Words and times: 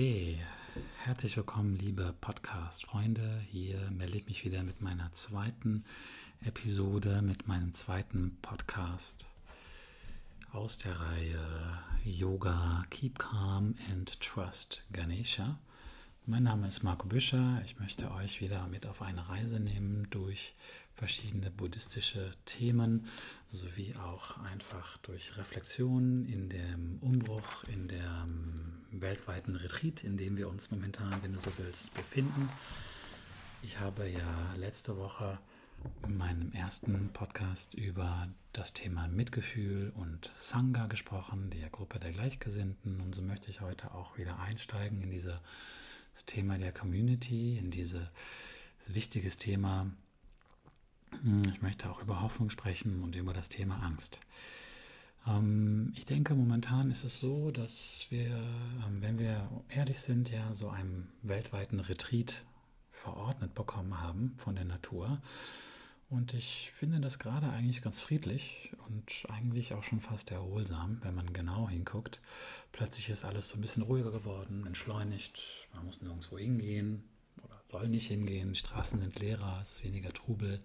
Namaste. 0.00 0.38
Herzlich 1.02 1.36
willkommen, 1.36 1.76
liebe 1.78 2.14
Podcast-Freunde. 2.22 3.42
Hier 3.50 3.78
melde 3.90 4.16
ich 4.16 4.26
mich 4.26 4.46
wieder 4.46 4.62
mit 4.62 4.80
meiner 4.80 5.12
zweiten 5.12 5.84
Episode, 6.42 7.20
mit 7.20 7.46
meinem 7.46 7.74
zweiten 7.74 8.38
Podcast 8.40 9.26
aus 10.52 10.78
der 10.78 10.98
Reihe 10.98 11.78
Yoga 12.02 12.82
Keep 12.88 13.18
Calm 13.18 13.74
and 13.92 14.18
Trust 14.20 14.84
Ganesha. 14.90 15.58
Mein 16.24 16.44
Name 16.44 16.68
ist 16.68 16.82
Marco 16.82 17.06
Büscher. 17.06 17.60
Ich 17.66 17.78
möchte 17.78 18.10
euch 18.12 18.40
wieder 18.40 18.66
mit 18.68 18.86
auf 18.86 19.02
eine 19.02 19.28
Reise 19.28 19.60
nehmen 19.60 20.06
durch 20.08 20.54
verschiedene 20.94 21.50
buddhistische 21.50 22.32
Themen, 22.44 23.06
sowie 23.52 23.94
auch 23.96 24.38
einfach 24.38 24.98
durch 24.98 25.36
Reflexion 25.36 26.24
in 26.26 26.48
dem 26.48 26.98
Umbruch, 27.00 27.64
in 27.64 27.88
dem 27.88 28.84
weltweiten 28.92 29.56
Retreat, 29.56 30.04
in 30.04 30.16
dem 30.16 30.36
wir 30.36 30.48
uns 30.48 30.70
momentan, 30.70 31.22
wenn 31.22 31.32
du 31.32 31.40
so 31.40 31.50
willst, 31.58 31.92
befinden. 31.94 32.48
Ich 33.62 33.78
habe 33.78 34.08
ja 34.08 34.54
letzte 34.56 34.96
Woche 34.96 35.38
in 36.06 36.16
meinem 36.16 36.52
ersten 36.52 37.10
Podcast 37.12 37.74
über 37.74 38.28
das 38.52 38.72
Thema 38.72 39.08
Mitgefühl 39.08 39.92
und 39.94 40.30
Sangha 40.36 40.86
gesprochen, 40.86 41.50
der 41.50 41.70
Gruppe 41.70 41.98
der 41.98 42.12
Gleichgesinnten. 42.12 43.00
Und 43.00 43.14
so 43.14 43.22
möchte 43.22 43.50
ich 43.50 43.60
heute 43.60 43.94
auch 43.94 44.18
wieder 44.18 44.38
einsteigen 44.38 45.02
in 45.02 45.10
dieses 45.10 45.38
Thema 46.26 46.58
der 46.58 46.72
Community, 46.72 47.56
in 47.56 47.70
dieses 47.70 48.02
wichtiges 48.88 49.36
Thema 49.36 49.90
ich 51.52 51.62
möchte 51.62 51.90
auch 51.90 52.00
über 52.00 52.22
Hoffnung 52.22 52.50
sprechen 52.50 53.02
und 53.02 53.14
über 53.14 53.32
das 53.32 53.48
Thema 53.48 53.82
Angst. 53.82 54.20
Ähm, 55.26 55.92
ich 55.96 56.06
denke, 56.06 56.34
momentan 56.34 56.90
ist 56.90 57.04
es 57.04 57.18
so, 57.18 57.50
dass 57.50 58.06
wir, 58.10 58.26
ähm, 58.86 59.00
wenn 59.00 59.18
wir 59.18 59.48
ehrlich 59.68 60.00
sind, 60.00 60.30
ja 60.30 60.52
so 60.52 60.68
einen 60.68 61.08
weltweiten 61.22 61.80
Retreat 61.80 62.42
verordnet 62.90 63.54
bekommen 63.54 64.00
haben 64.00 64.34
von 64.36 64.54
der 64.54 64.64
Natur. 64.64 65.20
Und 66.08 66.34
ich 66.34 66.72
finde 66.74 67.00
das 67.00 67.20
gerade 67.20 67.50
eigentlich 67.50 67.82
ganz 67.82 68.00
friedlich 68.00 68.72
und 68.88 69.04
eigentlich 69.30 69.74
auch 69.74 69.84
schon 69.84 70.00
fast 70.00 70.32
erholsam, 70.32 70.98
wenn 71.02 71.14
man 71.14 71.32
genau 71.32 71.68
hinguckt. 71.68 72.20
Plötzlich 72.72 73.10
ist 73.10 73.24
alles 73.24 73.48
so 73.48 73.56
ein 73.56 73.60
bisschen 73.60 73.84
ruhiger 73.84 74.10
geworden, 74.10 74.66
entschleunigt. 74.66 75.68
Man 75.72 75.84
muss 75.84 76.02
nirgendwo 76.02 76.36
hingehen 76.36 77.04
oder 77.44 77.62
soll 77.66 77.88
nicht 77.88 78.08
hingehen. 78.08 78.54
Die 78.54 78.58
Straßen 78.58 78.98
sind 78.98 79.20
leerer, 79.20 79.60
es 79.62 79.76
ist 79.76 79.84
weniger 79.84 80.12
Trubel 80.12 80.60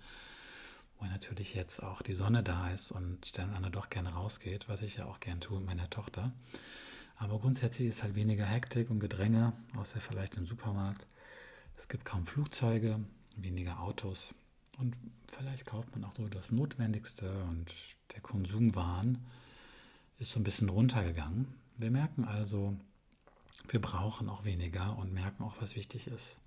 wo 1.06 1.12
natürlich 1.12 1.54
jetzt 1.54 1.84
auch 1.84 2.02
die 2.02 2.14
Sonne 2.14 2.44
da 2.44 2.70
ist 2.70 2.92
und 2.92 3.38
dann 3.38 3.54
Anna 3.54 3.70
doch 3.70 3.90
gerne 3.90 4.10
rausgeht, 4.10 4.68
was 4.68 4.82
ich 4.82 4.98
ja 4.98 5.06
auch 5.06 5.20
gern 5.20 5.40
tue 5.40 5.60
mit 5.60 5.68
meiner 5.68 5.90
Tochter. 5.90 6.32
Aber 7.18 7.40
grundsätzlich 7.40 7.88
ist 7.88 8.04
halt 8.04 8.16
weniger 8.16 8.46
Hektik 8.46 8.90
und 8.90 9.00
Gedränge, 9.00 9.54
außer 9.78 10.02
vielleicht 10.02 10.36
im 10.36 10.46
Supermarkt. 10.46 11.06
Es 11.78 11.88
gibt 11.88 12.06
kaum 12.06 12.26
Flugzeuge, 12.26 13.00
weniger 13.36 13.80
Autos 13.80 14.34
und 14.78 14.96
vielleicht 15.32 15.66
kauft 15.66 15.92
man 15.96 16.04
auch 16.04 16.16
so 16.16 16.28
das 16.28 16.52
Notwendigste 16.52 17.32
und 17.44 17.74
der 18.14 18.22
Konsumwahn 18.22 19.20
ist 20.18 20.32
so 20.32 20.40
ein 20.40 20.44
bisschen 20.44 20.70
runtergegangen. 20.70 21.54
Wir 21.78 21.92
merken 21.92 22.26
also, 22.26 22.76
wir 23.70 23.82
brauchen 23.82 24.30
auch 24.30 24.44
weniger 24.44 24.98
und 24.98 25.14
merken 25.14 25.44
auch, 25.44 25.56
was 25.60 25.76
wichtig 25.76 26.08
ist. 26.08 26.38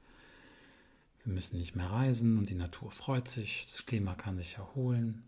Wir 1.24 1.32
müssen 1.32 1.58
nicht 1.58 1.76
mehr 1.76 1.90
reisen 1.90 2.38
und 2.38 2.48
die 2.48 2.54
Natur 2.54 2.90
freut 2.90 3.28
sich, 3.28 3.66
das 3.70 3.86
Klima 3.86 4.14
kann 4.14 4.36
sich 4.36 4.56
erholen. 4.56 5.22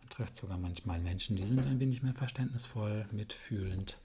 Man 0.00 0.08
trifft 0.08 0.36
sogar 0.36 0.58
manchmal 0.58 1.00
Menschen, 1.00 1.36
die 1.36 1.46
sind 1.46 1.66
ein 1.66 1.80
wenig 1.80 2.02
mehr 2.02 2.14
verständnisvoll, 2.14 3.06
mitfühlend, 3.10 3.98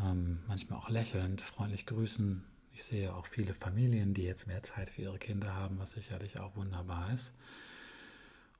ähm, 0.00 0.40
manchmal 0.48 0.78
auch 0.78 0.88
lächelnd, 0.88 1.40
freundlich 1.40 1.86
grüßen. 1.86 2.44
Ich 2.72 2.84
sehe 2.84 3.14
auch 3.14 3.26
viele 3.26 3.54
Familien, 3.54 4.14
die 4.14 4.22
jetzt 4.22 4.46
mehr 4.46 4.62
Zeit 4.62 4.90
für 4.90 5.02
ihre 5.02 5.18
Kinder 5.18 5.54
haben, 5.54 5.78
was 5.78 5.92
sicherlich 5.92 6.40
auch 6.40 6.56
wunderbar 6.56 7.12
ist. 7.12 7.32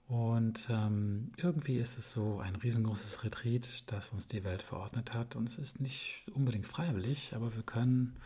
Und 0.06 0.66
ähm, 0.68 1.32
irgendwie 1.36 1.78
ist 1.78 1.98
es 1.98 2.12
so 2.12 2.38
ein 2.38 2.56
riesengroßes 2.56 3.24
Retreat, 3.24 3.90
das 3.90 4.10
uns 4.10 4.28
die 4.28 4.44
Welt 4.44 4.62
verordnet 4.62 5.14
hat. 5.14 5.34
Und 5.34 5.48
es 5.48 5.58
ist 5.58 5.80
nicht 5.80 6.24
unbedingt 6.32 6.66
freiwillig, 6.66 7.34
aber 7.34 7.54
wir 7.54 7.62
können 7.62 8.16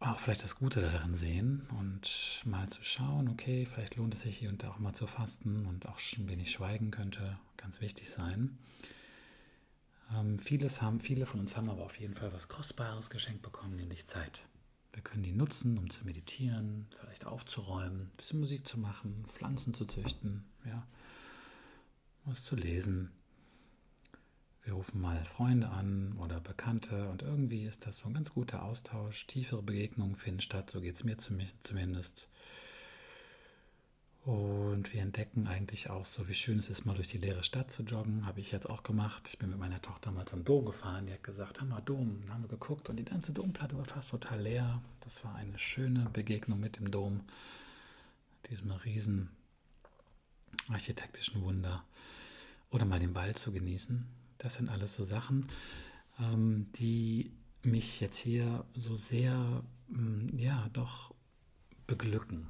auch 0.00 0.18
vielleicht 0.18 0.44
das 0.44 0.54
Gute 0.54 0.80
darin 0.80 1.14
sehen 1.14 1.66
und 1.78 2.42
mal 2.44 2.68
zu 2.68 2.82
schauen, 2.82 3.28
okay, 3.28 3.66
vielleicht 3.66 3.96
lohnt 3.96 4.14
es 4.14 4.22
sich 4.22 4.38
hier 4.38 4.48
und 4.48 4.62
da 4.62 4.70
auch 4.70 4.78
mal 4.78 4.94
zu 4.94 5.06
fasten 5.06 5.66
und 5.66 5.88
auch 5.88 5.98
ein 6.16 6.28
wenig 6.28 6.52
schweigen 6.52 6.90
könnte 6.90 7.38
ganz 7.56 7.80
wichtig 7.80 8.10
sein. 8.10 8.58
Ähm, 10.14 10.38
vieles 10.38 10.80
haben, 10.80 11.00
viele 11.00 11.26
von 11.26 11.40
uns 11.40 11.56
haben 11.56 11.68
aber 11.68 11.84
auf 11.84 11.98
jeden 11.98 12.14
Fall 12.14 12.32
was 12.32 12.48
Kostbares 12.48 13.10
geschenkt 13.10 13.42
bekommen, 13.42 13.76
nämlich 13.76 14.06
Zeit. 14.06 14.46
Wir 14.92 15.02
können 15.02 15.22
die 15.22 15.32
nutzen, 15.32 15.76
um 15.78 15.90
zu 15.90 16.04
meditieren, 16.04 16.86
vielleicht 16.98 17.26
aufzuräumen, 17.26 18.02
ein 18.02 18.16
bisschen 18.16 18.40
Musik 18.40 18.66
zu 18.66 18.78
machen, 18.78 19.24
Pflanzen 19.26 19.74
zu 19.74 19.84
züchten, 19.84 20.44
ja, 20.64 20.86
was 22.24 22.42
zu 22.42 22.56
lesen, 22.56 23.10
wir 24.68 24.74
rufen 24.74 25.00
mal 25.00 25.24
Freunde 25.24 25.70
an 25.70 26.12
oder 26.18 26.40
Bekannte 26.40 27.08
und 27.08 27.22
irgendwie 27.22 27.64
ist 27.64 27.86
das 27.86 27.96
so 27.96 28.06
ein 28.06 28.12
ganz 28.12 28.34
guter 28.34 28.62
Austausch. 28.62 29.26
Tiefere 29.26 29.62
Begegnungen 29.62 30.14
finden 30.14 30.42
statt, 30.42 30.68
so 30.68 30.82
geht 30.82 30.96
es 30.96 31.04
mir 31.04 31.16
zumindest. 31.16 32.28
Und 34.26 34.92
wir 34.92 35.00
entdecken 35.00 35.46
eigentlich 35.46 35.88
auch 35.88 36.04
so, 36.04 36.28
wie 36.28 36.34
schön 36.34 36.58
es 36.58 36.68
ist, 36.68 36.84
mal 36.84 36.94
durch 36.94 37.08
die 37.08 37.16
leere 37.16 37.44
Stadt 37.44 37.72
zu 37.72 37.82
joggen. 37.82 38.26
Habe 38.26 38.40
ich 38.40 38.52
jetzt 38.52 38.68
auch 38.68 38.82
gemacht. 38.82 39.26
Ich 39.28 39.38
bin 39.38 39.48
mit 39.48 39.58
meiner 39.58 39.80
Tochter 39.80 40.10
mal 40.10 40.26
zum 40.26 40.44
Dom 40.44 40.66
gefahren. 40.66 41.06
Die 41.06 41.14
hat 41.14 41.24
gesagt, 41.24 41.62
wir 41.62 41.80
Dom. 41.80 42.20
Dann 42.26 42.34
haben 42.34 42.42
wir 42.42 42.48
geguckt 42.48 42.90
und 42.90 42.96
die 42.96 43.06
ganze 43.06 43.32
Domplatte 43.32 43.78
war 43.78 43.86
fast 43.86 44.10
total 44.10 44.42
leer. 44.42 44.82
Das 45.00 45.24
war 45.24 45.34
eine 45.34 45.58
schöne 45.58 46.10
Begegnung 46.12 46.60
mit 46.60 46.78
dem 46.78 46.90
Dom, 46.90 47.22
diesem 48.50 48.70
riesen 48.70 49.30
architektischen 50.68 51.40
Wunder. 51.40 51.84
Oder 52.70 52.84
mal 52.84 53.00
den 53.00 53.14
Wald 53.14 53.38
zu 53.38 53.50
genießen. 53.50 54.06
Das 54.38 54.54
sind 54.56 54.70
alles 54.70 54.94
so 54.94 55.04
Sachen, 55.04 55.48
ähm, 56.20 56.66
die 56.76 57.32
mich 57.62 58.00
jetzt 58.00 58.16
hier 58.16 58.64
so 58.74 58.96
sehr, 58.96 59.62
ähm, 59.90 60.26
ja, 60.36 60.68
doch 60.72 61.14
beglücken. 61.86 62.48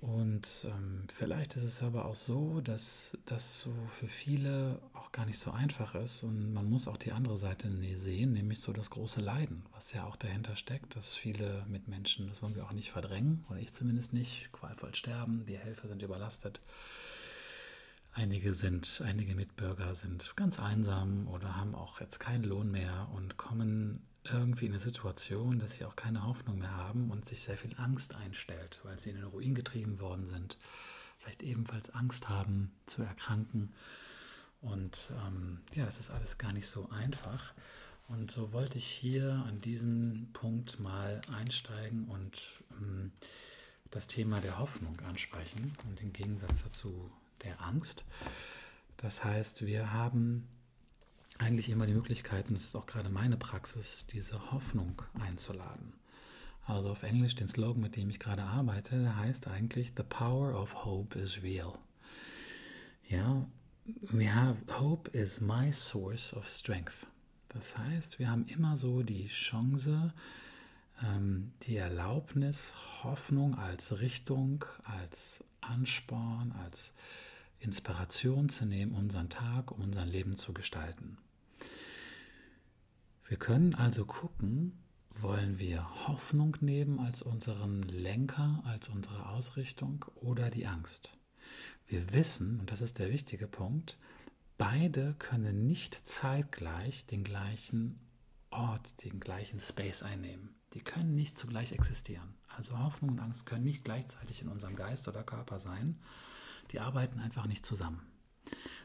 Und 0.00 0.46
ähm, 0.64 1.04
vielleicht 1.12 1.56
ist 1.56 1.62
es 1.64 1.82
aber 1.82 2.04
auch 2.04 2.14
so, 2.14 2.60
dass 2.60 3.16
das 3.24 3.62
so 3.62 3.72
für 3.88 4.06
viele 4.06 4.80
auch 4.92 5.10
gar 5.10 5.24
nicht 5.24 5.38
so 5.38 5.50
einfach 5.50 5.94
ist 5.94 6.22
und 6.22 6.52
man 6.52 6.68
muss 6.68 6.86
auch 6.86 6.98
die 6.98 7.12
andere 7.12 7.38
Seite 7.38 7.68
sehen, 7.96 8.34
nämlich 8.34 8.60
so 8.60 8.72
das 8.72 8.90
große 8.90 9.22
Leiden, 9.22 9.64
was 9.72 9.92
ja 9.94 10.04
auch 10.04 10.16
dahinter 10.16 10.54
steckt, 10.54 10.94
dass 10.96 11.14
viele 11.14 11.64
Mitmenschen, 11.66 12.28
das 12.28 12.42
wollen 12.42 12.54
wir 12.54 12.66
auch 12.66 12.72
nicht 12.72 12.90
verdrängen, 12.90 13.44
oder 13.48 13.58
ich 13.58 13.72
zumindest 13.72 14.12
nicht, 14.12 14.52
qualvoll 14.52 14.94
sterben, 14.94 15.46
die 15.46 15.56
Helfer 15.56 15.88
sind 15.88 16.02
überlastet. 16.02 16.60
Einige 18.18 18.54
sind, 18.54 19.02
einige 19.04 19.34
Mitbürger 19.34 19.94
sind 19.94 20.32
ganz 20.36 20.58
einsam 20.58 21.28
oder 21.28 21.54
haben 21.54 21.74
auch 21.74 22.00
jetzt 22.00 22.18
keinen 22.18 22.44
Lohn 22.44 22.70
mehr 22.70 23.08
und 23.14 23.36
kommen 23.36 24.06
irgendwie 24.24 24.64
in 24.64 24.72
eine 24.72 24.80
Situation, 24.80 25.58
dass 25.58 25.76
sie 25.76 25.84
auch 25.84 25.96
keine 25.96 26.26
Hoffnung 26.26 26.58
mehr 26.58 26.74
haben 26.74 27.10
und 27.10 27.26
sich 27.26 27.40
sehr 27.40 27.58
viel 27.58 27.76
Angst 27.76 28.14
einstellt, 28.14 28.80
weil 28.84 28.98
sie 28.98 29.10
in 29.10 29.16
den 29.16 29.26
Ruin 29.26 29.54
getrieben 29.54 30.00
worden 30.00 30.24
sind, 30.24 30.56
vielleicht 31.18 31.42
ebenfalls 31.42 31.90
Angst 31.90 32.30
haben 32.30 32.72
zu 32.86 33.02
erkranken. 33.02 33.74
Und 34.62 35.10
ähm, 35.26 35.60
ja, 35.74 35.84
das 35.84 36.00
ist 36.00 36.10
alles 36.10 36.38
gar 36.38 36.54
nicht 36.54 36.68
so 36.68 36.88
einfach. 36.88 37.52
Und 38.08 38.30
so 38.30 38.50
wollte 38.50 38.78
ich 38.78 38.86
hier 38.86 39.44
an 39.46 39.60
diesem 39.60 40.30
Punkt 40.32 40.80
mal 40.80 41.20
einsteigen 41.30 42.06
und 42.06 42.62
ähm, 42.80 43.12
das 43.90 44.06
Thema 44.06 44.40
der 44.40 44.58
Hoffnung 44.58 44.98
ansprechen 45.00 45.74
und 45.86 46.00
den 46.00 46.14
Gegensatz 46.14 46.62
dazu 46.62 47.10
der 47.44 47.60
Angst. 47.62 48.04
Das 48.96 49.24
heißt, 49.24 49.66
wir 49.66 49.92
haben 49.92 50.48
eigentlich 51.38 51.68
immer 51.68 51.86
die 51.86 51.94
Möglichkeit, 51.94 52.48
und 52.48 52.54
das 52.54 52.64
ist 52.64 52.76
auch 52.76 52.86
gerade 52.86 53.10
meine 53.10 53.36
Praxis, 53.36 54.06
diese 54.06 54.52
Hoffnung 54.52 55.02
einzuladen. 55.20 55.92
Also 56.64 56.90
auf 56.90 57.02
Englisch 57.02 57.36
den 57.36 57.48
Slogan, 57.48 57.82
mit 57.82 57.94
dem 57.96 58.10
ich 58.10 58.18
gerade 58.18 58.42
arbeite, 58.42 59.00
der 59.00 59.16
heißt 59.16 59.46
eigentlich 59.46 59.92
The 59.96 60.02
power 60.02 60.60
of 60.60 60.84
hope 60.84 61.18
is 61.18 61.42
real. 61.42 61.78
Ja, 63.08 63.46
we 63.84 64.34
have 64.34 64.56
hope 64.80 65.10
is 65.16 65.40
my 65.40 65.72
source 65.72 66.34
of 66.34 66.48
strength. 66.48 67.06
Das 67.50 67.78
heißt, 67.78 68.18
wir 68.18 68.28
haben 68.28 68.46
immer 68.48 68.76
so 68.76 69.02
die 69.02 69.28
Chance, 69.28 70.12
ähm, 71.04 71.52
die 71.62 71.76
Erlaubnis, 71.76 72.74
Hoffnung 73.04 73.54
als 73.54 74.00
Richtung, 74.00 74.64
als 74.82 75.44
Ansporn, 75.60 76.52
als 76.64 76.92
Inspiration 77.58 78.48
zu 78.48 78.64
nehmen, 78.66 78.92
unseren 78.92 79.28
Tag, 79.28 79.70
um 79.72 79.80
unser 79.80 80.04
Leben 80.04 80.36
zu 80.36 80.52
gestalten. 80.52 81.18
Wir 83.28 83.38
können 83.38 83.74
also 83.74 84.04
gucken, 84.04 84.78
wollen 85.10 85.58
wir 85.58 86.06
Hoffnung 86.06 86.56
nehmen 86.60 87.00
als 87.00 87.22
unseren 87.22 87.82
Lenker, 87.82 88.62
als 88.64 88.88
unsere 88.88 89.30
Ausrichtung 89.30 90.04
oder 90.14 90.50
die 90.50 90.66
Angst. 90.66 91.16
Wir 91.86 92.12
wissen, 92.12 92.60
und 92.60 92.70
das 92.70 92.80
ist 92.80 92.98
der 92.98 93.10
wichtige 93.10 93.46
Punkt, 93.46 93.98
beide 94.58 95.14
können 95.18 95.66
nicht 95.66 95.94
zeitgleich 96.08 97.06
den 97.06 97.24
gleichen 97.24 98.00
Ort, 98.50 99.04
den 99.04 99.20
gleichen 99.20 99.60
Space 99.60 100.02
einnehmen. 100.02 100.54
Die 100.74 100.80
können 100.80 101.14
nicht 101.14 101.38
zugleich 101.38 101.72
existieren. 101.72 102.34
Also 102.48 102.78
Hoffnung 102.78 103.10
und 103.10 103.20
Angst 103.20 103.46
können 103.46 103.64
nicht 103.64 103.84
gleichzeitig 103.84 104.42
in 104.42 104.48
unserem 104.48 104.76
Geist 104.76 105.08
oder 105.08 105.22
Körper 105.22 105.58
sein. 105.58 105.98
Die 106.72 106.80
arbeiten 106.80 107.20
einfach 107.20 107.46
nicht 107.46 107.64
zusammen. 107.64 108.02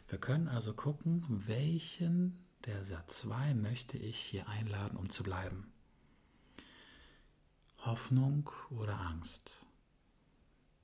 Wir 0.08 0.20
können 0.20 0.48
also 0.48 0.74
gucken, 0.74 1.44
welchen 1.48 2.46
der 2.66 3.08
zwei 3.08 3.54
möchte 3.54 3.98
ich 3.98 4.18
hier 4.18 4.48
einladen, 4.48 4.98
um 4.98 5.10
zu 5.10 5.24
bleiben. 5.24 5.72
Hoffnung 7.80 8.50
oder 8.70 9.00
Angst, 9.00 9.66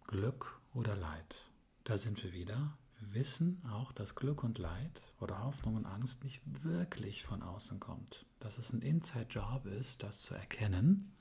Glück 0.08 0.60
oder 0.74 0.96
Leid. 0.96 1.46
Da 1.84 1.98
sind 1.98 2.24
wir 2.24 2.34
wieder. 2.34 2.78
Wir 3.00 3.14
wissen 3.14 3.62
auch, 3.70 3.92
dass 3.92 4.16
Glück 4.16 4.44
und 4.44 4.58
Leid 4.58 5.02
oder 5.20 5.44
Hoffnung 5.44 5.76
und 5.76 5.86
Angst 5.86 6.24
nicht 6.24 6.42
wirklich 6.64 7.24
von 7.24 7.44
außen 7.44 7.80
kommt. 7.80 8.26
Dass 8.40 8.58
es 8.58 8.74
ein 8.74 8.82
Inside-Job 8.82 9.68
ist, 9.68 10.02
das 10.02 10.24
zu 10.24 10.34
erkennen 10.34 11.14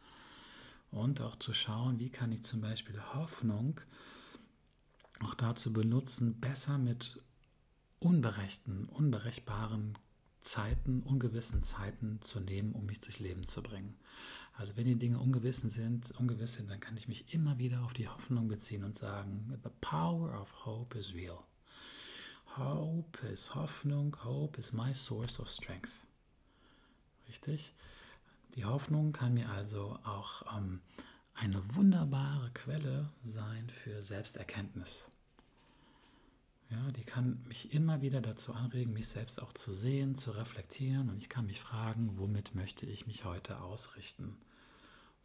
und 0.90 1.20
auch 1.20 1.36
zu 1.36 1.52
schauen, 1.52 1.98
wie 1.98 2.10
kann 2.10 2.32
ich 2.32 2.44
zum 2.44 2.62
Beispiel 2.62 2.98
Hoffnung 3.12 3.80
auch 5.22 5.34
dazu 5.34 5.72
benutzen, 5.72 6.40
besser 6.40 6.78
mit 6.78 7.22
unberechten, 7.98 8.84
unberechtbaren 8.86 9.96
Zeiten, 10.42 11.02
ungewissen 11.02 11.62
Zeiten 11.62 12.20
zu 12.22 12.40
nehmen, 12.40 12.72
um 12.72 12.86
mich 12.86 13.00
durchs 13.00 13.18
Leben 13.18 13.46
zu 13.48 13.62
bringen. 13.62 13.96
Also 14.54 14.76
wenn 14.76 14.84
die 14.84 14.98
Dinge 14.98 15.18
ungewiss 15.18 15.58
sind, 15.58 16.12
ungewiss 16.12 16.54
sind, 16.54 16.70
dann 16.70 16.80
kann 16.80 16.96
ich 16.96 17.08
mich 17.08 17.34
immer 17.34 17.58
wieder 17.58 17.82
auf 17.82 17.92
die 17.92 18.08
Hoffnung 18.08 18.48
beziehen 18.48 18.84
und 18.84 18.96
sagen, 18.96 19.58
the 19.62 19.70
power 19.80 20.40
of 20.40 20.64
hope 20.64 20.96
is 20.98 21.14
real. 21.14 21.40
Hope 22.56 23.26
is 23.26 23.54
Hoffnung, 23.54 24.16
Hope 24.24 24.58
is 24.58 24.72
my 24.72 24.94
source 24.94 25.38
of 25.40 25.50
strength. 25.50 25.92
Richtig? 27.28 27.74
Die 28.54 28.64
Hoffnung 28.64 29.12
kann 29.12 29.34
mir 29.34 29.50
also 29.50 29.98
auch 30.04 30.56
ähm, 30.56 30.80
eine 31.36 31.62
wunderbare 31.74 32.50
Quelle 32.54 33.10
sein 33.24 33.68
für 33.70 34.02
Selbsterkenntnis. 34.02 35.08
Ja, 36.70 36.90
die 36.92 37.04
kann 37.04 37.42
mich 37.46 37.72
immer 37.72 38.02
wieder 38.02 38.20
dazu 38.20 38.52
anregen, 38.52 38.92
mich 38.92 39.06
selbst 39.06 39.40
auch 39.40 39.52
zu 39.52 39.72
sehen, 39.72 40.16
zu 40.16 40.32
reflektieren 40.32 41.10
und 41.10 41.18
ich 41.18 41.28
kann 41.28 41.46
mich 41.46 41.60
fragen, 41.60 42.14
womit 42.16 42.54
möchte 42.54 42.86
ich 42.86 43.06
mich 43.06 43.24
heute 43.24 43.60
ausrichten? 43.60 44.36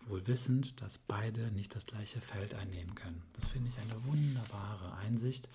Wohl 0.05 0.27
wissend, 0.27 0.81
dass 0.81 0.97
beide 0.99 1.51
nicht 1.51 1.75
das 1.75 1.85
gleiche 1.85 2.21
Feld 2.21 2.53
einnehmen 2.55 2.93
können. 2.93 3.23
Das 3.33 3.47
finde 3.47 3.69
ich 3.69 3.77
eine 3.79 4.03
wunderbare 4.05 4.95
Einsicht 4.97 5.47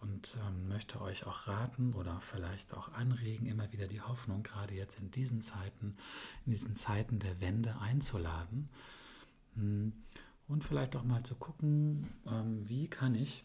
und 0.00 0.36
ähm, 0.46 0.68
möchte 0.68 1.00
euch 1.00 1.26
auch 1.26 1.48
raten 1.48 1.92
oder 1.94 2.20
vielleicht 2.22 2.74
auch 2.74 2.92
anregen, 2.94 3.46
immer 3.46 3.72
wieder 3.72 3.88
die 3.88 4.02
Hoffnung, 4.02 4.42
gerade 4.42 4.74
jetzt 4.74 4.98
in 4.98 5.10
diesen 5.10 5.42
Zeiten, 5.42 5.96
in 6.46 6.52
diesen 6.52 6.76
Zeiten 6.76 7.18
der 7.18 7.40
Wende 7.40 7.76
einzuladen 7.80 8.70
und 9.56 10.64
vielleicht 10.64 10.96
auch 10.96 11.04
mal 11.04 11.22
zu 11.22 11.34
gucken, 11.34 12.08
ähm, 12.26 12.68
wie 12.68 12.88
kann 12.88 13.14
ich 13.14 13.44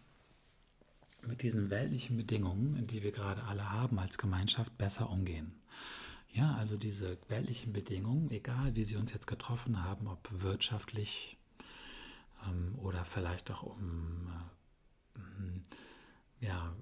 mit 1.28 1.44
diesen 1.44 1.70
weltlichen 1.70 2.18
Bedingungen, 2.18 2.88
die 2.88 3.04
wir 3.04 3.12
gerade 3.12 3.44
alle 3.44 3.70
haben 3.70 4.00
als 4.00 4.18
Gemeinschaft, 4.18 4.78
besser 4.78 5.10
umgehen. 5.10 5.54
Ja, 6.32 6.56
also 6.56 6.78
diese 6.78 7.18
weltlichen 7.28 7.74
Bedingungen, 7.74 8.30
egal 8.32 8.76
wie 8.76 8.84
sie 8.84 8.96
uns 8.96 9.12
jetzt 9.12 9.28
getroffen 9.28 9.84
haben, 9.84 10.08
ob 10.08 10.30
wirtschaftlich 10.32 11.38
ähm, 12.48 12.76
oder 12.78 13.04
vielleicht 13.04 13.50
auch 13.52 13.64
um 13.64 14.32
äh, 15.16 16.46
ja, 16.46 16.74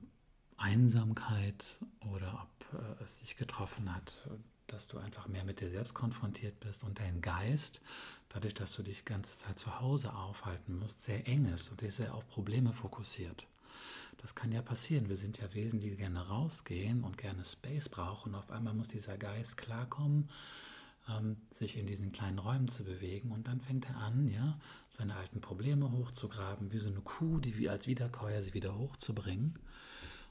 Einsamkeit 0.58 1.80
oder 2.12 2.48
ob 2.48 2.80
äh, 2.80 3.04
es 3.04 3.20
dich 3.20 3.38
getroffen 3.38 3.94
hat, 3.94 4.28
dass 4.68 4.88
du 4.88 4.98
einfach 4.98 5.28
mehr 5.28 5.44
mit 5.44 5.62
dir 5.62 5.70
selbst 5.70 5.94
konfrontiert 5.94 6.60
bist 6.60 6.84
und 6.84 7.00
dein 7.00 7.22
Geist, 7.22 7.82
dadurch, 8.30 8.54
dass 8.54 8.76
du 8.76 8.84
dich 8.84 9.00
die 9.00 9.06
ganze 9.06 9.38
Zeit 9.40 9.60
zu 9.60 9.80
Hause 9.80 10.14
aufhalten 10.14 10.78
musst, 10.78 11.02
sehr 11.02 11.28
eng 11.28 11.46
ist 11.46 11.72
und 11.72 11.82
dich 11.82 11.96
sehr 11.96 12.14
auf 12.14 12.28
Probleme 12.28 12.74
fokussiert. 12.74 13.48
Das 14.18 14.36
kann 14.36 14.52
ja 14.52 14.62
passieren. 14.62 15.10
Wir 15.10 15.16
sind 15.16 15.38
ja 15.38 15.54
Wesen, 15.54 15.80
die 15.80 15.96
gerne 15.96 16.28
rausgehen 16.28 17.04
und 17.04 17.18
gerne 17.18 17.46
Space 17.46 17.88
brauchen. 17.88 18.36
Auf 18.36 18.52
einmal 18.52 18.74
muss 18.74 18.88
dieser 18.88 19.18
Geist 19.18 19.58
klarkommen, 19.58 20.30
ähm, 21.08 21.38
sich 21.52 21.78
in 21.78 21.86
diesen 21.86 22.12
kleinen 22.12 22.40
Räumen 22.40 22.68
zu 22.68 22.84
bewegen. 22.84 23.32
Und 23.32 23.48
dann 23.48 23.62
fängt 23.62 23.86
er 23.86 23.98
an, 23.98 24.28
ja, 24.28 24.60
seine 24.90 25.16
alten 25.16 25.40
Probleme 25.40 25.92
hochzugraben, 25.92 26.72
wie 26.72 26.80
so 26.80 26.90
eine 26.90 27.02
Kuh, 27.02 27.40
die 27.40 27.58
wie 27.58 27.70
als 27.70 27.86
Wiederkäuer 27.88 28.42
sie 28.42 28.54
wieder 28.54 28.78
hochzubringen. 28.78 29.54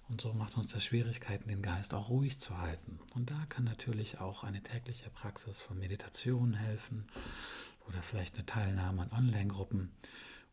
Und 0.09 0.21
so 0.21 0.33
macht 0.33 0.57
uns 0.57 0.73
das 0.73 0.85
Schwierigkeiten, 0.85 1.49
den 1.49 1.63
Geist 1.63 1.93
auch 1.93 2.11
ruhig 2.11 2.39
zu 2.39 2.59
halten. 2.59 3.01
Und 3.15 3.31
da 3.31 3.45
kann 3.49 3.65
natürlich 3.65 4.21
auch 4.21 4.45
eine 4.45 4.63
tägliche 4.63 5.11
Praxis 5.11 5.61
von 5.61 5.79
Meditation 5.79 6.55
helfen 6.55 7.09
oder 7.89 8.03
vielleicht 8.03 8.37
eine 8.37 8.47
Teilnahme 8.47 9.03
an 9.03 9.13
Online-Gruppen 9.13 9.91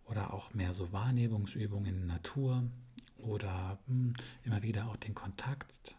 oder 0.06 0.34
auch 0.34 0.54
mehr 0.54 0.74
so 0.74 0.92
Wahrnehmungsübungen 0.92 1.86
in 1.86 2.08
der 2.08 2.16
Natur 2.16 2.64
oder 3.18 3.78
hm, 3.88 4.14
immer 4.44 4.64
wieder 4.64 4.88
auch 4.88 4.98
den 4.98 5.14
Kontakt 5.14 5.96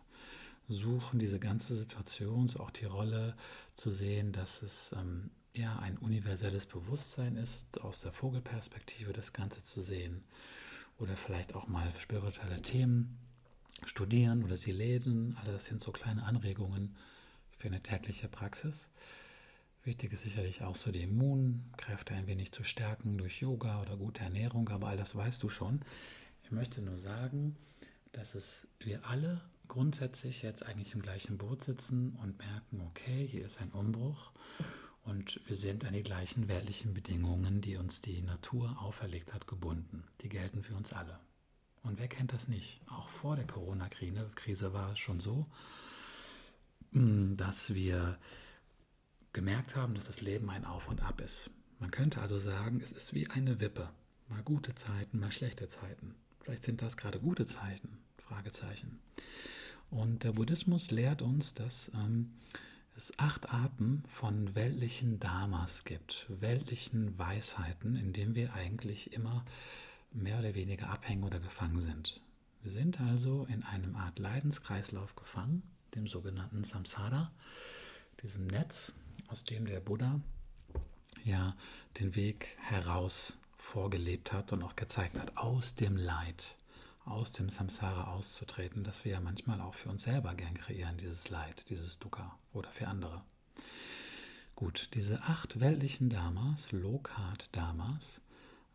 suchen, 0.69 1.19
diese 1.19 1.39
ganze 1.39 1.77
Situation, 1.77 2.49
so 2.49 2.61
auch 2.61 2.71
die 2.71 2.87
Rolle 2.87 3.37
zu 3.75 3.91
sehen, 3.91 4.33
dass 4.33 4.63
es 4.63 4.93
ähm, 4.93 5.31
eher 5.53 5.79
ein 5.81 5.99
universelles 5.99 6.67
Bewusstsein 6.67 7.37
ist, 7.37 7.81
aus 7.81 8.01
der 8.01 8.13
Vogelperspektive 8.13 9.13
das 9.13 9.33
Ganze 9.33 9.63
zu 9.63 9.81
sehen. 9.81 10.25
Oder 10.99 11.17
vielleicht 11.17 11.55
auch 11.55 11.69
mal 11.69 11.93
spirituelle 12.01 12.63
Themen 12.63 13.19
studieren 13.85 14.45
oder 14.45 14.57
sie 14.57 14.73
lesen. 14.73 15.37
Alle 15.41 15.53
das 15.53 15.67
sind 15.67 15.83
so 15.83 15.93
kleine 15.93 16.25
Anregungen 16.25 16.97
für 17.57 17.69
eine 17.69 17.83
tägliche 17.83 18.29
Praxis. 18.29 18.91
Wichtig 19.85 20.13
ist 20.13 20.23
sicherlich 20.23 20.63
auch 20.63 20.77
so 20.77 20.91
die 20.91 21.03
Immunkräfte 21.03 22.15
ein 22.15 22.27
wenig 22.27 22.53
zu 22.53 22.65
stärken 22.65 23.19
durch 23.19 23.41
Yoga 23.41 23.83
oder 23.83 23.97
gute 23.97 24.23
Ernährung, 24.23 24.69
aber 24.71 24.89
all 24.89 24.97
das 24.97 25.15
weißt 25.15 25.43
du 25.43 25.51
schon. 25.51 25.83
Ich 26.43 26.51
möchte 26.51 26.81
nur 26.81 26.97
sagen, 26.97 27.57
dass 28.13 28.35
es 28.35 28.67
wir 28.79 29.07
alle 29.07 29.43
grundsätzlich 29.69 30.43
jetzt 30.43 30.65
eigentlich 30.65 30.95
im 30.95 31.03
gleichen 31.03 31.37
Boot 31.37 31.65
sitzen 31.65 32.17
und 32.23 32.39
merken, 32.39 32.81
okay, 32.81 33.27
hier 33.27 33.45
ist 33.45 33.61
ein 33.61 33.73
Umbruch 33.73 34.33
und 35.05 35.41
wir 35.47 35.57
sind 35.57 35.85
an 35.85 35.93
die 35.93 36.03
gleichen 36.03 36.49
weltlichen 36.49 36.95
Bedingungen, 36.95 37.61
die 37.61 37.77
uns 37.77 38.01
die 38.01 38.23
Natur 38.23 38.77
auferlegt 38.81 39.35
hat, 39.35 39.47
gebunden. 39.47 40.05
Die 40.23 40.29
gelten 40.29 40.63
für 40.63 40.75
uns 40.75 40.93
alle. 40.93 41.19
Und 41.85 42.01
wer 42.01 42.09
kennt 42.09 42.33
das 42.33 42.49
nicht? 42.49 42.81
Auch 42.91 43.09
vor 43.09 43.37
der 43.37 43.47
Corona-Krise 43.47 44.73
war 44.73 44.93
es 44.93 44.99
schon 44.99 45.21
so, 45.21 45.47
mm, 46.93 47.37
dass 47.37 47.75
wir 47.75 48.19
gemerkt 49.33 49.77
haben, 49.77 49.95
dass 49.95 50.07
das 50.07 50.21
Leben 50.21 50.51
ein 50.51 50.65
Auf 50.65 50.89
und 50.89 51.03
Ab 51.03 51.21
ist. 51.21 51.51
Man 51.79 51.91
könnte 51.91 52.21
also 52.21 52.39
sagen, 52.39 52.81
es 52.83 52.91
ist 52.91 53.15
wie 53.15 53.29
eine 53.29 53.61
Wippe. 53.61 53.89
Mal 54.29 54.43
gute 54.43 54.75
Zeiten, 54.75 55.21
mal 55.21 55.31
schlechte 55.31 55.69
Zeiten. 55.69 56.15
Vielleicht 56.41 56.65
sind 56.65 56.81
das 56.81 56.97
gerade 56.97 57.21
gute 57.21 57.45
Zeiten, 57.45 57.99
Fragezeichen. 58.17 59.01
Und 59.91 60.25
der 60.25 60.33
Buddhismus 60.33 60.91
lehrt 60.91 61.21
uns, 61.21 61.53
dass 61.53 61.91
ähm, 61.95 62.33
es 62.97 63.19
acht 63.19 63.51
Arten 63.51 64.05
von 64.09 64.55
weltlichen 64.55 65.21
Dharmas 65.21 65.85
gibt, 65.85 66.27
weltlichen 66.29 67.19
Weisheiten, 67.19 67.97
in 67.97 68.13
denen 68.13 68.35
wir 68.35 68.55
eigentlich 68.55 69.13
immer 69.13 69.45
mehr 70.15 70.39
oder 70.39 70.55
weniger 70.55 70.89
abhängen 70.91 71.25
oder 71.25 71.41
gefangen 71.41 71.81
sind. 71.81 72.21
Wir 72.63 72.71
sind 72.71 73.01
also 73.01 73.47
in 73.51 73.63
einem 73.63 73.97
Art 73.97 74.19
Leidenskreislauf 74.19 75.15
gefangen, 75.17 75.63
dem 75.95 76.07
sogenannten 76.07 76.65
Samsara, 76.65 77.31
diesem 78.23 78.47
Netz, 78.47 78.93
aus 79.29 79.45
dem 79.45 79.67
der 79.67 79.81
Buddha 79.81 80.21
ja 81.25 81.57
den 81.99 82.15
Weg 82.15 82.57
heraus 82.61 83.39
vorgelebt 83.57 84.33
hat 84.33 84.53
und 84.53 84.63
auch 84.63 84.77
gezeigt 84.77 85.19
hat, 85.19 85.37
aus 85.37 85.75
dem 85.75 85.97
Leid, 85.97 86.57
aus 87.05 87.33
dem 87.33 87.49
Samsara 87.49 88.13
auszutreten, 88.13 88.85
das 88.85 89.05
wir 89.05 89.13
ja 89.13 89.21
manchmal 89.21 89.61
auch 89.61 89.75
für 89.75 89.89
uns 89.89 90.05
selber 90.05 90.35
gern 90.35 90.55
kreieren, 90.55 90.97
dieses 90.97 91.29
Leid, 91.31 91.69
dieses 91.71 91.99
Dukkha 91.99 92.39
oder 92.53 92.71
für 92.71 92.89
andere. 92.89 93.23
Gut, 94.55 94.91
diese 94.95 95.23
acht 95.23 95.61
weltlichen 95.61 96.11
Dharmas, 96.11 96.71
Lokat 96.73 97.49
Dharmas, 97.53 98.21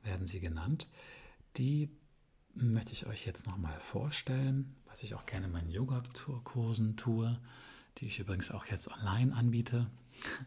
werden 0.03 0.27
sie 0.27 0.39
genannt, 0.39 0.87
die 1.57 1.89
möchte 2.53 2.93
ich 2.93 3.05
euch 3.05 3.25
jetzt 3.25 3.45
nochmal 3.45 3.79
vorstellen, 3.79 4.75
was 4.85 5.03
ich 5.03 5.15
auch 5.15 5.25
gerne 5.25 5.47
in 5.47 5.51
meinen 5.51 5.69
Yoga-Kursen 5.69 6.97
tue, 6.97 7.39
die 7.97 8.07
ich 8.07 8.19
übrigens 8.19 8.51
auch 8.51 8.65
jetzt 8.65 8.89
online 8.89 9.35
anbiete 9.35 9.89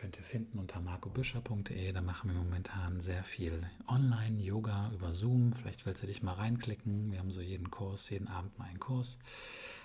könnt 0.00 0.16
ihr 0.16 0.24
finden 0.24 0.58
unter 0.58 0.80
marcobüscher.de. 0.80 1.92
Da 1.92 2.00
machen 2.00 2.30
wir 2.30 2.38
momentan 2.38 3.02
sehr 3.02 3.22
viel 3.22 3.60
Online-Yoga 3.86 4.92
über 4.94 5.12
Zoom. 5.12 5.52
Vielleicht 5.52 5.84
willst 5.84 6.02
du 6.02 6.06
dich 6.06 6.22
mal 6.22 6.32
reinklicken. 6.32 7.12
Wir 7.12 7.18
haben 7.18 7.30
so 7.30 7.42
jeden 7.42 7.70
Kurs, 7.70 8.08
jeden 8.08 8.26
Abend 8.26 8.58
mal 8.58 8.64
einen 8.64 8.80
Kurs. 8.80 9.18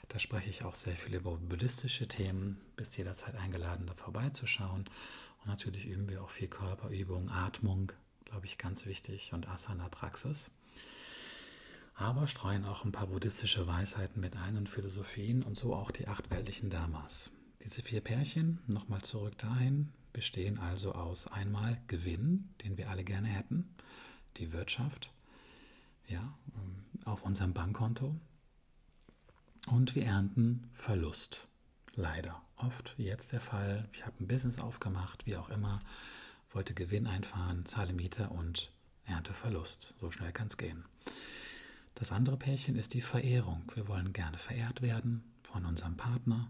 Da 0.08 0.18
spreche 0.18 0.50
ich 0.50 0.64
auch 0.64 0.74
sehr 0.74 0.96
viel 0.96 1.16
über 1.16 1.36
buddhistische 1.36 2.08
Themen. 2.08 2.62
Bist 2.78 2.96
jederzeit 2.98 3.36
eingeladen, 3.36 3.88
da 3.88 3.94
vorbeizuschauen. 3.94 4.86
Und 5.42 5.48
natürlich 5.48 5.86
üben 5.86 6.08
wir 6.08 6.24
auch 6.24 6.30
viel 6.30 6.48
Körperübung, 6.48 7.30
Atmung, 7.30 7.92
glaube 8.26 8.46
ich, 8.46 8.58
ganz 8.58 8.86
wichtig 8.86 9.34
und 9.34 9.48
Asana-Praxis. 9.48 10.52
aber 11.96 12.28
streuen 12.28 12.66
auch 12.66 12.84
ein 12.84 12.92
paar 12.92 13.08
buddhistische 13.08 13.68
Weisheiten 13.68 14.20
mit 14.20 14.36
ein 14.36 14.58
und 14.58 14.70
Philosophien 14.70 15.44
und 15.44 15.58
so 15.58 15.74
auch 15.74 15.92
die 15.92 16.08
acht 16.08 16.30
weltlichen 16.30 16.70
Dharmas. 16.70 17.32
Diese 17.64 17.82
vier 17.82 18.02
Pärchen, 18.02 18.60
nochmal 18.68 19.02
zurück 19.02 19.38
dahin, 19.38 19.92
bestehen 20.12 20.60
also 20.60 20.94
aus 20.94 21.28
einmal 21.28 21.82
Gewinn, 21.88 22.50
den 22.64 22.78
wir 22.78 22.90
alle 22.90 23.04
gerne 23.04 23.28
hätten, 23.28 23.68
die 24.38 24.52
Wirtschaft, 24.52 25.10
ja, 26.08 26.38
auf 27.06 27.24
unserem 27.24 27.54
Bankkonto, 27.54 28.16
und 29.68 29.96
wir 29.96 30.06
ernten 30.06 30.70
Verlust. 30.74 31.48
Leider. 31.96 32.42
Oft 32.58 32.94
jetzt 32.98 33.32
der 33.32 33.42
Fall. 33.42 33.90
Ich 33.94 34.06
habe 34.06 34.16
ein 34.20 34.28
Business 34.28 34.60
aufgemacht, 34.60 35.26
wie 35.26 35.38
auch 35.38 35.50
immer, 35.50 35.82
wollte 36.56 36.74
Gewinn 36.74 37.06
einfahren, 37.06 37.66
zahle 37.66 37.94
Miete 37.94 38.30
und 38.30 38.72
ernte 39.06 39.34
Verlust. 39.34 39.94
So 40.00 40.10
schnell 40.10 40.32
kann 40.32 40.48
es 40.48 40.58
gehen. 40.58 40.86
Das 41.96 42.12
andere 42.12 42.38
Pärchen 42.38 42.76
ist 42.76 42.94
die 42.94 43.02
Verehrung. 43.02 43.64
Wir 43.76 43.88
wollen 43.88 44.14
gerne 44.14 44.38
verehrt 44.38 44.82
werden 44.82 45.24
von 45.44 45.66
unserem 45.66 45.98
Partner 45.98 46.50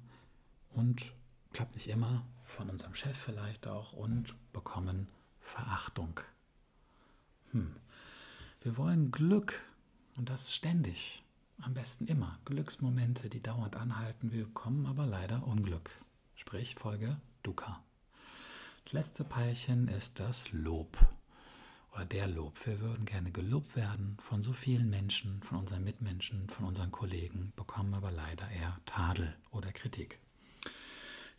und 0.71 1.13
klappt 1.53 1.75
nicht 1.75 1.87
immer, 1.87 2.25
von 2.43 2.69
unserem 2.69 2.95
Chef 2.95 3.17
vielleicht 3.17 3.67
auch 3.67 3.93
und 3.93 4.35
bekommen 4.53 5.07
Verachtung. 5.39 6.19
Hm. 7.51 7.75
Wir 8.61 8.77
wollen 8.77 9.11
Glück 9.11 9.61
und 10.17 10.29
das 10.29 10.53
ständig. 10.53 11.23
Am 11.61 11.73
besten 11.73 12.07
immer. 12.07 12.39
Glücksmomente, 12.45 13.29
die 13.29 13.41
dauernd 13.41 13.75
anhalten. 13.75 14.31
Wir 14.31 14.45
bekommen 14.45 14.85
aber 14.87 15.05
leider 15.05 15.47
Unglück. 15.47 15.89
Sprich 16.35 16.75
Folge 16.75 17.17
Dukkha. 17.43 17.84
Das 18.85 18.93
letzte 18.93 19.23
Peilchen 19.23 19.87
ist 19.87 20.19
das 20.19 20.51
Lob 20.51 20.95
oder 21.91 22.05
der 22.05 22.27
Lob. 22.27 22.63
Wir 22.67 22.79
würden 22.81 23.05
gerne 23.05 23.31
gelobt 23.31 23.75
werden 23.75 24.15
von 24.21 24.43
so 24.43 24.53
vielen 24.53 24.91
Menschen, 24.91 25.41
von 25.41 25.57
unseren 25.57 25.83
Mitmenschen, 25.83 26.47
von 26.51 26.65
unseren 26.65 26.91
Kollegen, 26.91 27.51
bekommen 27.55 27.95
aber 27.95 28.11
leider 28.11 28.47
eher 28.51 28.79
Tadel 28.85 29.35
oder 29.49 29.71
Kritik. 29.71 30.19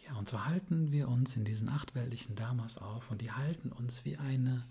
Ja, 0.05 0.17
und 0.17 0.29
so 0.29 0.45
halten 0.45 0.91
wir 0.91 1.07
uns 1.07 1.37
in 1.37 1.45
diesen 1.45 1.69
achtweltlichen 1.69 2.35
Dharmas 2.35 2.79
auf 2.79 3.12
und 3.12 3.21
die 3.21 3.31
halten 3.31 3.71
uns 3.71 4.05
wie 4.05 4.17
eine, 4.17 4.67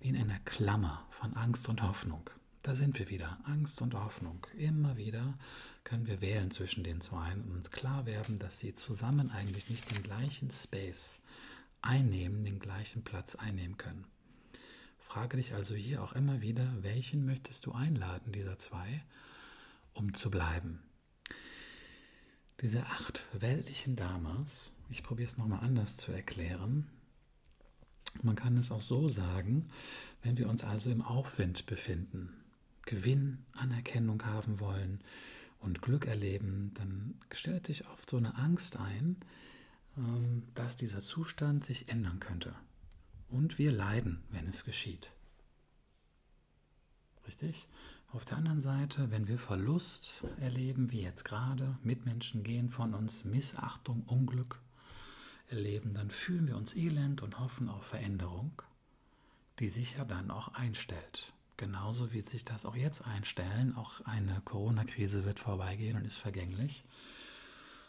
wie 0.00 0.08
in 0.08 0.16
einer 0.16 0.40
Klammer 0.40 1.06
von 1.10 1.32
Angst 1.34 1.68
und 1.68 1.80
Hoffnung. 1.80 2.28
Da 2.64 2.74
sind 2.74 2.98
wir 2.98 3.08
wieder. 3.08 3.38
Angst 3.44 3.80
und 3.82 3.94
Hoffnung. 3.94 4.44
Immer 4.58 4.96
wieder 4.96 5.38
können 5.84 6.08
wir 6.08 6.20
wählen 6.20 6.50
zwischen 6.50 6.82
den 6.82 7.00
zwei 7.00 7.34
und 7.34 7.52
uns 7.52 7.70
klar 7.70 8.04
werden, 8.04 8.40
dass 8.40 8.58
sie 8.58 8.74
zusammen 8.74 9.30
eigentlich 9.30 9.70
nicht 9.70 9.88
den 9.94 10.02
gleichen 10.02 10.50
Space 10.50 11.20
einnehmen, 11.86 12.44
den 12.44 12.58
gleichen 12.58 13.02
Platz 13.04 13.34
einnehmen 13.34 13.76
können. 13.76 14.06
Frage 14.98 15.36
dich 15.36 15.54
also 15.54 15.74
hier 15.74 16.02
auch 16.02 16.12
immer 16.12 16.40
wieder, 16.40 16.70
welchen 16.82 17.24
möchtest 17.24 17.64
du 17.66 17.72
einladen, 17.72 18.32
dieser 18.32 18.58
zwei, 18.58 19.02
um 19.94 20.14
zu 20.14 20.30
bleiben. 20.30 20.82
Diese 22.60 22.84
acht 22.86 23.26
weltlichen 23.32 23.96
Dharmas, 23.96 24.72
ich 24.90 25.02
probiere 25.02 25.30
es 25.30 25.36
nochmal 25.36 25.60
anders 25.60 25.96
zu 25.96 26.12
erklären, 26.12 26.86
man 28.22 28.34
kann 28.34 28.56
es 28.56 28.72
auch 28.72 28.80
so 28.80 29.08
sagen, 29.08 29.68
wenn 30.22 30.38
wir 30.38 30.48
uns 30.48 30.64
also 30.64 30.90
im 30.90 31.02
Aufwind 31.02 31.66
befinden, 31.66 32.32
Gewinn, 32.84 33.44
Anerkennung 33.52 34.24
haben 34.24 34.58
wollen 34.58 35.00
und 35.60 35.82
Glück 35.82 36.06
erleben, 36.06 36.72
dann 36.74 37.14
stellt 37.32 37.66
sich 37.66 37.86
oft 37.88 38.08
so 38.08 38.16
eine 38.16 38.36
Angst 38.36 38.76
ein, 38.76 39.16
dass 40.54 40.76
dieser 40.76 41.00
Zustand 41.00 41.64
sich 41.64 41.88
ändern 41.88 42.20
könnte. 42.20 42.54
Und 43.28 43.58
wir 43.58 43.72
leiden, 43.72 44.22
wenn 44.30 44.46
es 44.46 44.64
geschieht. 44.64 45.12
Richtig? 47.26 47.66
Auf 48.12 48.24
der 48.24 48.36
anderen 48.36 48.60
Seite, 48.60 49.10
wenn 49.10 49.26
wir 49.26 49.38
Verlust 49.38 50.24
erleben, 50.40 50.92
wie 50.92 51.02
jetzt 51.02 51.24
gerade, 51.24 51.76
Mitmenschen 51.82 52.44
gehen 52.44 52.70
von 52.70 52.94
uns, 52.94 53.24
Missachtung, 53.24 54.04
Unglück 54.04 54.60
erleben, 55.48 55.94
dann 55.94 56.10
fühlen 56.10 56.46
wir 56.46 56.56
uns 56.56 56.74
elend 56.74 57.22
und 57.22 57.38
hoffen 57.40 57.68
auf 57.68 57.84
Veränderung, 57.84 58.62
die 59.58 59.68
sich 59.68 59.96
ja 59.96 60.04
dann 60.04 60.30
auch 60.30 60.48
einstellt. 60.54 61.32
Genauso 61.56 62.12
wie 62.12 62.20
sich 62.20 62.44
das 62.44 62.66
auch 62.66 62.76
jetzt 62.76 63.02
einstellen. 63.02 63.74
Auch 63.74 64.02
eine 64.02 64.40
Corona-Krise 64.44 65.24
wird 65.24 65.40
vorbeigehen 65.40 65.96
und 65.96 66.04
ist 66.04 66.18
vergänglich. 66.18 66.84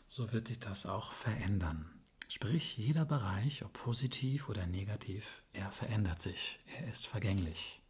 So 0.10 0.32
wird 0.32 0.48
sich 0.48 0.60
das 0.60 0.86
auch 0.86 1.12
verändern. 1.12 1.86
Sprich, 2.30 2.78
jeder 2.78 3.06
Bereich, 3.06 3.64
ob 3.64 3.72
positiv 3.72 4.50
oder 4.50 4.68
negativ, 4.68 5.44
er 5.54 5.72
verändert 5.72 6.22
sich. 6.22 6.60
Er 6.78 6.90
ist 6.90 7.08
vergänglich. 7.08 7.82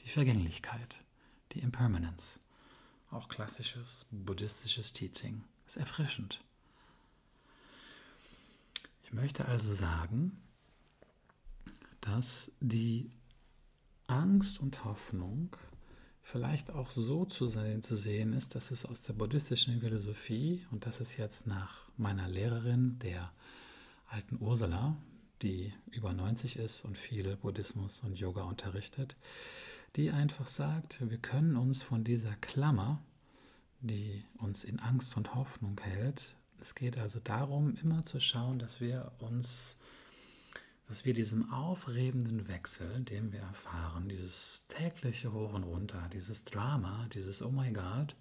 Die 0.00 0.08
Vergänglichkeit, 0.08 1.04
die 1.52 1.60
Impermanence. 1.60 2.40
Auch 3.10 3.28
klassisches 3.28 4.06
buddhistisches 4.10 4.92
Teaching 4.92 5.44
ist 5.66 5.76
erfrischend. 5.76 6.42
Ich 9.04 9.12
möchte 9.12 9.46
also 9.46 9.72
sagen, 9.72 10.36
dass 12.00 12.50
die 12.60 13.10
Angst 14.08 14.58
und 14.58 14.84
Hoffnung 14.84 15.56
vielleicht 16.22 16.72
auch 16.72 16.90
so 16.90 17.24
zu, 17.24 17.46
sein, 17.46 17.82
zu 17.82 17.96
sehen 17.96 18.32
ist, 18.32 18.56
dass 18.56 18.72
es 18.72 18.84
aus 18.84 19.02
der 19.02 19.12
buddhistischen 19.12 19.80
Philosophie, 19.80 20.66
und 20.72 20.86
das 20.86 21.00
ist 21.00 21.16
jetzt 21.16 21.46
nach 21.46 21.88
meiner 21.96 22.28
Lehrerin, 22.28 22.98
der 22.98 23.32
alten 24.06 24.38
Ursula, 24.40 24.96
die 25.42 25.72
über 25.90 26.12
90 26.12 26.56
ist 26.58 26.84
und 26.84 26.96
viel 26.96 27.36
Buddhismus 27.36 28.02
und 28.02 28.18
Yoga 28.18 28.42
unterrichtet, 28.42 29.16
die 29.96 30.10
einfach 30.10 30.48
sagt, 30.48 31.08
wir 31.08 31.18
können 31.18 31.56
uns 31.56 31.82
von 31.82 32.04
dieser 32.04 32.34
Klammer, 32.36 33.02
die 33.80 34.24
uns 34.38 34.64
in 34.64 34.80
Angst 34.80 35.16
und 35.16 35.34
Hoffnung 35.34 35.78
hält, 35.80 36.36
es 36.60 36.74
geht 36.74 36.98
also 36.98 37.20
darum, 37.22 37.76
immer 37.82 38.04
zu 38.04 38.20
schauen, 38.20 38.58
dass 38.58 38.80
wir 38.80 39.12
uns 39.20 39.76
dass 40.88 41.04
wir 41.04 41.14
diesem 41.14 41.52
aufrebenden 41.52 42.46
Wechsel, 42.46 43.00
den 43.00 43.32
wir 43.32 43.40
erfahren, 43.40 44.08
dieses 44.08 44.64
tägliche 44.68 45.32
Hoch 45.32 45.52
und 45.52 45.64
Runter, 45.64 46.08
dieses 46.12 46.44
Drama, 46.44 47.08
dieses 47.12 47.42
Oh 47.42 47.50
my 47.50 47.72
God, 47.72 48.14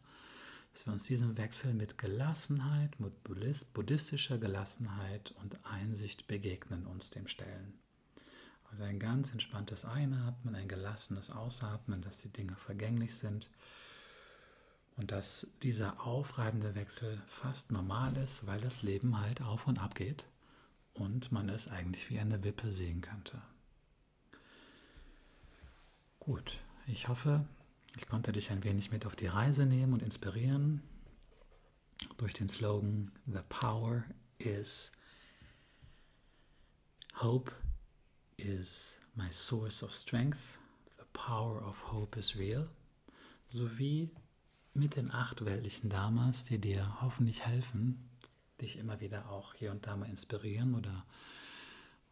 dass 0.75 0.85
wir 0.87 0.93
uns 0.93 1.05
diesem 1.05 1.37
Wechsel 1.37 1.73
mit 1.73 1.97
Gelassenheit, 1.97 2.99
mit 2.99 3.13
buddhistischer 3.23 4.37
Gelassenheit 4.37 5.33
und 5.41 5.57
Einsicht 5.65 6.27
begegnen, 6.27 6.85
uns 6.85 7.09
dem 7.09 7.27
stellen. 7.29 7.79
Also 8.69 8.83
ein 8.83 8.99
ganz 8.99 9.31
entspanntes 9.31 9.85
Einatmen, 9.85 10.53
ein 10.53 10.67
gelassenes 10.67 11.31
Ausatmen, 11.31 12.01
dass 12.01 12.19
die 12.19 12.29
Dinge 12.29 12.57
vergänglich 12.57 13.15
sind 13.15 13.51
und 14.97 15.11
dass 15.11 15.47
dieser 15.63 16.05
aufreibende 16.05 16.75
Wechsel 16.75 17.21
fast 17.27 17.71
normal 17.71 18.17
ist, 18.17 18.45
weil 18.45 18.59
das 18.59 18.81
Leben 18.81 19.17
halt 19.21 19.41
auf 19.41 19.67
und 19.67 19.79
ab 19.79 19.95
geht 19.95 20.27
und 20.93 21.31
man 21.31 21.47
es 21.47 21.69
eigentlich 21.69 22.09
wie 22.09 22.19
eine 22.19 22.43
Wippe 22.43 22.73
sehen 22.73 22.99
könnte. 22.99 23.41
Gut, 26.19 26.59
ich 26.85 27.07
hoffe, 27.07 27.45
ich 27.97 28.07
konnte 28.07 28.31
dich 28.31 28.51
ein 28.51 28.63
wenig 28.63 28.91
mit 28.91 29.05
auf 29.05 29.15
die 29.15 29.27
Reise 29.27 29.65
nehmen 29.65 29.93
und 29.93 30.01
inspirieren 30.01 30.81
durch 32.17 32.33
den 32.33 32.49
Slogan 32.49 33.11
The 33.25 33.39
Power 33.47 34.03
is 34.37 34.91
Hope 37.15 37.51
is 38.37 38.97
my 39.15 39.31
source 39.31 39.81
of 39.81 39.93
strength. 39.93 40.57
The 40.97 41.05
power 41.13 41.65
of 41.65 41.81
hope 41.91 42.19
is 42.19 42.37
real. 42.37 42.65
Sowie 43.49 44.11
mit 44.73 44.97
den 44.97 45.11
acht 45.11 45.45
weltlichen 45.45 45.89
Dharmas, 45.89 46.43
die 46.43 46.59
dir 46.59 47.01
hoffentlich 47.01 47.45
helfen, 47.45 48.09
dich 48.59 48.77
immer 48.77 48.99
wieder 48.99 49.29
auch 49.29 49.53
hier 49.53 49.71
und 49.71 49.87
da 49.87 49.95
mal 49.95 50.09
inspirieren 50.09 50.75
oder 50.75 51.05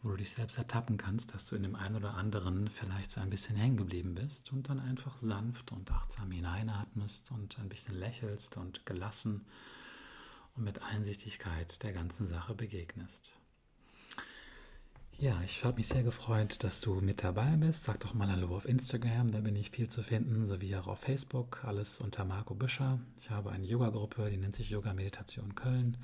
wo 0.03 0.10
du 0.10 0.17
dich 0.17 0.31
selbst 0.31 0.57
ertappen 0.57 0.98
kannst, 0.98 1.33
dass 1.33 1.48
du 1.48 1.55
in 1.55 1.63
dem 1.63 1.75
einen 1.75 1.95
oder 1.95 2.13
anderen 2.13 2.67
vielleicht 2.67 3.12
so 3.12 3.22
ein 3.22 3.29
bisschen 3.29 3.55
hängen 3.55 3.77
geblieben 3.77 4.13
bist 4.13 4.51
und 4.51 4.67
dann 4.69 4.79
einfach 4.79 5.17
sanft 5.17 5.72
und 5.72 5.89
achtsam 5.91 6.29
hineinatmest 6.29 7.31
und 7.31 7.57
ein 7.60 7.69
bisschen 7.69 7.95
lächelst 7.95 8.57
und 8.57 8.86
gelassen 8.86 9.45
und 10.55 10.65
mit 10.65 10.81
Einsichtigkeit 10.81 11.81
der 11.83 11.93
ganzen 11.93 12.27
Sache 12.27 12.53
begegnest. 12.53 13.39
Ja, 15.19 15.41
ich 15.43 15.63
habe 15.63 15.77
mich 15.77 15.88
sehr 15.88 16.03
gefreut, 16.03 16.63
dass 16.63 16.81
du 16.81 16.95
mit 16.95 17.24
dabei 17.24 17.55
bist. 17.55 17.83
Sag 17.86 18.01
doch 18.01 18.13
mal 18.13 18.29
Hallo 18.29 18.53
auf 18.53 18.67
Instagram, 18.67 19.31
da 19.31 19.39
bin 19.39 19.55
ich 19.55 19.69
viel 19.69 19.88
zu 19.88 20.03
finden, 20.03 20.45
sowie 20.48 20.75
auch 20.75 20.88
auf 20.88 21.00
Facebook, 21.00 21.63
alles 21.63 22.01
unter 22.01 22.25
Marco 22.25 22.55
Büscher. 22.55 23.00
Ich 23.17 23.29
habe 23.29 23.51
eine 23.51 23.65
Yoga-Gruppe, 23.65 24.29
die 24.29 24.38
nennt 24.38 24.55
sich 24.55 24.69
Yoga 24.69 24.93
Meditation 24.93 25.55
Köln. 25.55 25.98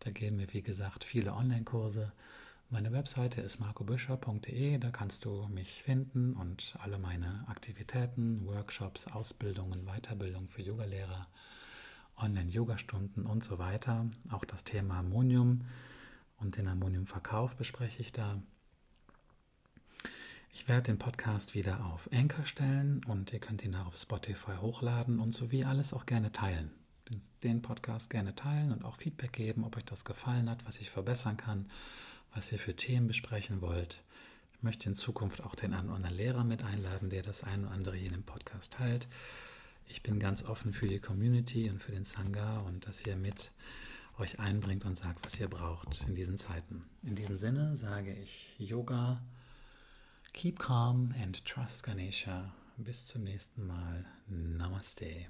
Da 0.00 0.12
geben 0.12 0.38
wir, 0.38 0.50
wie 0.54 0.62
gesagt, 0.62 1.04
viele 1.04 1.34
Online-Kurse. 1.34 2.12
Meine 2.70 2.92
Webseite 2.92 3.40
ist 3.40 3.60
marcobüscher.de, 3.60 4.78
da 4.78 4.90
kannst 4.90 5.24
du 5.24 5.46
mich 5.48 5.82
finden 5.82 6.34
und 6.34 6.76
alle 6.80 6.98
meine 6.98 7.44
Aktivitäten, 7.46 8.46
Workshops, 8.46 9.06
Ausbildungen, 9.06 9.84
Weiterbildung 9.84 10.48
für 10.48 10.62
Yogalehrer, 10.62 11.28
Online-Yoga-Stunden 12.16 13.26
und 13.26 13.44
so 13.44 13.58
weiter. 13.58 14.08
Auch 14.30 14.44
das 14.44 14.64
Thema 14.64 14.98
Ammonium 15.00 15.66
und 16.38 16.56
den 16.56 16.66
Ammoniumverkauf 16.66 17.56
bespreche 17.56 18.00
ich 18.00 18.12
da. 18.12 18.42
Ich 20.50 20.66
werde 20.66 20.84
den 20.84 20.98
Podcast 20.98 21.54
wieder 21.54 21.84
auf 21.84 22.08
Anchor 22.12 22.46
stellen 22.46 23.02
und 23.06 23.32
ihr 23.32 23.40
könnt 23.40 23.64
ihn 23.64 23.76
auch 23.76 23.86
auf 23.86 23.96
Spotify 23.96 24.56
hochladen 24.60 25.20
und 25.20 25.32
so 25.32 25.52
wie 25.52 25.64
alles 25.64 25.92
auch 25.92 26.06
gerne 26.06 26.32
teilen. 26.32 26.70
Den 27.42 27.60
Podcast 27.60 28.08
gerne 28.08 28.34
teilen 28.34 28.72
und 28.72 28.84
auch 28.84 28.96
Feedback 28.96 29.32
geben, 29.32 29.64
ob 29.64 29.76
euch 29.76 29.84
das 29.84 30.04
gefallen 30.04 30.48
hat, 30.48 30.64
was 30.64 30.80
ich 30.80 30.90
verbessern 30.90 31.36
kann, 31.36 31.68
was 32.34 32.52
ihr 32.52 32.58
für 32.58 32.76
Themen 32.76 33.06
besprechen 33.06 33.60
wollt. 33.60 34.02
Ich 34.52 34.62
möchte 34.62 34.88
in 34.88 34.96
Zukunft 34.96 35.42
auch 35.42 35.54
den 35.54 35.74
einen 35.74 35.88
oder 35.88 35.96
anderen 35.96 36.16
Lehrer 36.16 36.44
mit 36.44 36.64
einladen, 36.64 37.10
der 37.10 37.22
das 37.22 37.44
ein 37.44 37.64
oder 37.64 37.74
andere 37.74 37.96
hier 37.96 38.10
dem 38.10 38.22
Podcast 38.22 38.74
teilt. 38.74 39.08
Ich 39.86 40.02
bin 40.02 40.18
ganz 40.18 40.42
offen 40.44 40.72
für 40.72 40.88
die 40.88 41.00
Community 41.00 41.68
und 41.68 41.82
für 41.82 41.92
den 41.92 42.04
Sangha 42.04 42.60
und 42.60 42.86
dass 42.86 43.04
ihr 43.06 43.16
mit 43.16 43.50
euch 44.18 44.38
einbringt 44.38 44.84
und 44.84 44.96
sagt, 44.96 45.24
was 45.26 45.38
ihr 45.38 45.48
braucht 45.48 46.04
in 46.06 46.14
diesen 46.14 46.38
Zeiten. 46.38 46.84
In 47.02 47.14
diesem 47.14 47.36
Sinne 47.38 47.76
sage 47.76 48.14
ich 48.14 48.54
Yoga 48.58 49.20
Keep 50.32 50.58
calm 50.58 51.14
and 51.22 51.44
trust 51.44 51.84
Ganesha. 51.84 52.52
Bis 52.76 53.06
zum 53.06 53.22
nächsten 53.22 53.66
Mal. 53.68 54.04
Namaste. 54.26 55.28